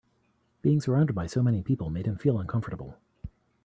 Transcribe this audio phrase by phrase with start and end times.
[0.63, 2.97] Being surounded by so many people made him feel uncomfortable.